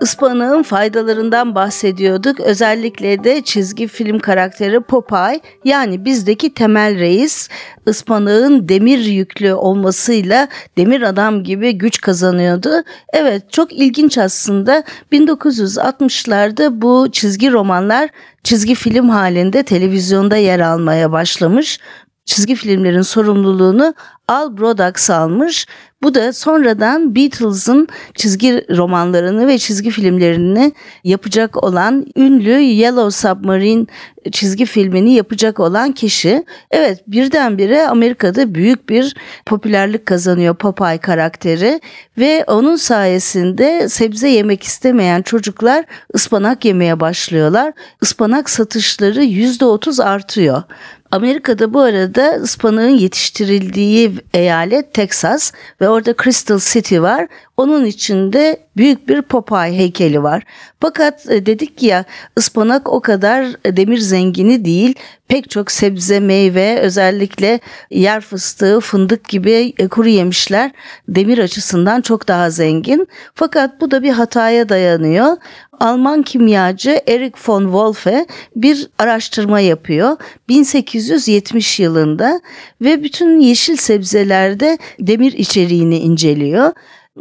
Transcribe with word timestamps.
Ispanağın 0.00 0.62
faydalarından 0.62 1.54
bahsediyorduk. 1.54 2.40
Özellikle 2.40 3.24
de 3.24 3.42
çizgi 3.42 3.88
film 3.88 4.18
karakteri 4.18 4.80
Popeye 4.80 5.40
yani 5.64 6.04
bizdeki 6.04 6.54
temel 6.54 6.98
reis 6.98 7.48
ıspanağın 7.88 8.68
demir 8.68 8.98
yüklü 8.98 9.52
olmasıyla 9.54 10.48
demir 10.76 11.02
adam 11.02 11.44
gibi 11.44 11.72
güç 11.72 12.00
kazanıyordu. 12.00 12.70
Evet 13.12 13.52
çok 13.52 13.72
ilginç 13.72 14.18
aslında 14.18 14.84
1960'larda 15.12 16.82
bu 16.82 17.08
çizgi 17.12 17.52
romanlar 17.52 18.10
çizgi 18.44 18.74
film 18.74 19.08
halinde 19.08 19.62
televizyonda 19.62 20.36
yer 20.36 20.60
almaya 20.60 21.12
başlamış 21.12 21.78
çizgi 22.24 22.54
filmlerin 22.54 23.02
sorumluluğunu 23.02 23.94
Al 24.30 24.58
Brodax 24.58 25.10
almış. 25.10 25.66
Bu 26.02 26.14
da 26.14 26.32
sonradan 26.32 27.14
Beatles'ın 27.14 27.88
çizgi 28.14 28.66
romanlarını 28.76 29.46
ve 29.46 29.58
çizgi 29.58 29.90
filmlerini 29.90 30.72
yapacak 31.04 31.64
olan 31.64 32.06
ünlü 32.16 32.60
Yellow 32.60 33.28
Submarine 33.28 33.86
çizgi 34.32 34.66
filmini 34.66 35.14
yapacak 35.14 35.60
olan 35.60 35.92
kişi. 35.92 36.44
Evet 36.70 37.02
birdenbire 37.06 37.86
Amerika'da 37.86 38.54
büyük 38.54 38.88
bir 38.88 39.16
popülerlik 39.46 40.06
kazanıyor 40.06 40.54
Popeye 40.54 40.98
karakteri 40.98 41.80
ve 42.18 42.44
onun 42.46 42.76
sayesinde 42.76 43.88
sebze 43.88 44.28
yemek 44.28 44.62
istemeyen 44.62 45.22
çocuklar 45.22 45.84
ıspanak 46.14 46.64
yemeye 46.64 47.00
başlıyorlar. 47.00 47.72
Ispanak 48.02 48.50
satışları 48.50 49.24
%30 49.24 50.04
artıyor. 50.04 50.62
Amerika'da 51.10 51.74
bu 51.74 51.80
arada 51.80 52.30
ıspanağın 52.30 52.88
yetiştirildiği 52.88 54.19
eyalet 54.34 54.94
Texas 54.94 55.52
ve 55.80 55.88
orada 55.88 56.14
Crystal 56.22 56.58
City 56.58 57.00
var. 57.00 57.28
Onun 57.56 57.84
içinde 57.84 58.60
büyük 58.76 59.08
bir 59.08 59.22
Popeye 59.22 59.72
heykeli 59.72 60.22
var. 60.22 60.42
Fakat 60.80 61.30
e, 61.30 61.46
dedik 61.46 61.82
ya 61.82 62.04
ıspanak 62.38 62.88
o 62.88 63.00
kadar 63.00 63.46
demir 63.64 63.98
zengini 63.98 64.64
değil. 64.64 64.94
Pek 65.28 65.50
çok 65.50 65.70
sebze, 65.70 66.20
meyve, 66.20 66.78
özellikle 66.78 67.60
yer 67.90 68.20
fıstığı, 68.20 68.80
fındık 68.80 69.28
gibi 69.28 69.72
e, 69.78 69.88
kuru 69.88 70.08
yemişler 70.08 70.70
demir 71.08 71.38
açısından 71.38 72.00
çok 72.00 72.28
daha 72.28 72.50
zengin. 72.50 73.08
Fakat 73.34 73.80
bu 73.80 73.90
da 73.90 74.02
bir 74.02 74.10
hataya 74.10 74.68
dayanıyor. 74.68 75.36
Alman 75.80 76.22
kimyacı 76.22 77.00
Erich 77.06 77.48
von 77.48 77.62
Wolfe 77.62 78.26
bir 78.56 78.88
araştırma 78.98 79.60
yapıyor 79.60 80.16
1870 80.48 81.80
yılında 81.80 82.40
ve 82.80 83.02
bütün 83.02 83.40
yeşil 83.40 83.76
sebzelerde 83.76 84.78
demir 85.00 85.32
içeriğini 85.32 85.98
inceliyor 85.98 86.72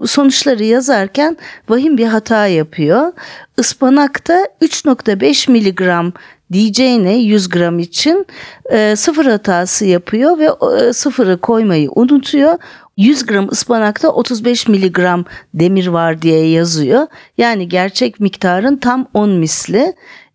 sonuçları 0.06 0.64
yazarken 0.64 1.38
vahim 1.70 1.98
bir 1.98 2.06
hata 2.06 2.48
yapıyor. 2.48 3.12
Ispanakta 3.58 4.48
3.5 4.62 5.52
miligram 5.52 6.14
diyeceğine 6.52 7.18
100 7.18 7.50
gram 7.50 7.80
için 7.80 8.26
e, 8.72 8.96
sıfır 8.96 9.26
hatası 9.26 9.86
yapıyor 9.86 10.38
ve 10.38 10.50
e, 10.78 10.94
sıfırı 10.94 11.38
koymayı 11.38 11.90
unutuyor. 11.96 12.58
100 12.98 13.26
gram 13.26 13.50
ıspanakta 13.52 14.10
35 14.10 14.68
miligram 14.68 15.26
demir 15.54 15.88
var 15.88 16.22
diye 16.22 16.50
yazıyor. 16.50 17.08
Yani 17.38 17.68
gerçek 17.68 18.20
miktarın 18.20 18.78
tam 18.78 19.08
10 19.14 19.30
misli 19.30 19.94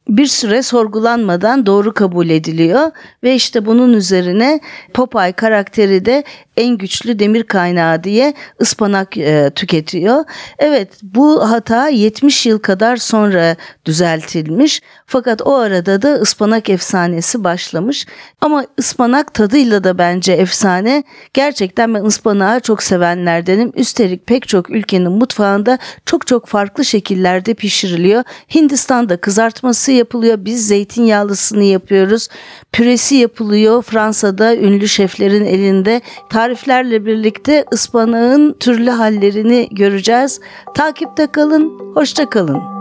bir 0.08 0.26
süre 0.26 0.62
sorgulanmadan 0.62 1.66
doğru 1.66 1.94
kabul 1.94 2.28
ediliyor 2.28 2.90
ve 3.22 3.34
işte 3.34 3.66
bunun 3.66 3.92
üzerine 3.92 4.60
Popeye 4.94 5.32
karakteri 5.32 6.04
de 6.04 6.24
en 6.56 6.78
güçlü 6.78 7.18
demir 7.18 7.42
kaynağı 7.42 8.04
diye 8.04 8.34
ıspanak 8.60 9.16
e, 9.18 9.50
tüketiyor. 9.54 10.24
Evet 10.58 10.88
bu 11.02 11.50
hata 11.50 11.88
70 11.88 12.46
yıl 12.46 12.58
kadar 12.58 12.96
sonra 12.96 13.56
düzeltilmiş 13.84 14.82
fakat 15.06 15.42
o 15.42 15.54
arada 15.54 16.02
da 16.02 16.14
ıspanak 16.14 16.70
efsanesi 16.70 17.44
başlamış. 17.44 18.06
Ama 18.40 18.66
ıspanak 18.78 19.34
tadıyla 19.34 19.84
da 19.84 19.98
bence 19.98 20.32
efsane. 20.32 21.04
Gerçekten 21.34 21.94
ben 21.94 22.04
ıspanağı 22.04 22.60
çok 22.60 22.82
sevenlerdenim. 22.82 23.72
Üstelik 23.74 24.26
pek 24.26 24.48
çok 24.48 24.70
ülkenin 24.70 25.12
mutfağında 25.12 25.78
çok 26.06 26.26
çok 26.26 26.46
farklı 26.46 26.84
şekillerde 26.84 27.54
pişiriliyor. 27.54 28.24
Hindistan'da 28.54 29.16
kızartması 29.16 29.93
yapılıyor. 29.94 30.38
Biz 30.40 30.66
zeytinyağlısını 30.66 31.64
yapıyoruz. 31.64 32.28
Püresi 32.72 33.14
yapılıyor. 33.14 33.82
Fransa'da 33.82 34.56
ünlü 34.56 34.88
şeflerin 34.88 35.44
elinde. 35.44 36.00
Tariflerle 36.30 37.06
birlikte 37.06 37.64
ıspanağın 37.72 38.56
türlü 38.60 38.90
hallerini 38.90 39.68
göreceğiz. 39.70 40.40
Takipte 40.74 41.26
kalın. 41.26 41.94
Hoşça 41.94 42.30
kalın. 42.30 42.74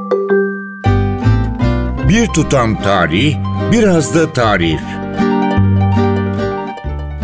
Bir 2.10 2.28
tutam 2.28 2.82
tarih, 2.82 3.36
biraz 3.72 4.16
da 4.16 4.34
tarif. 4.34 4.82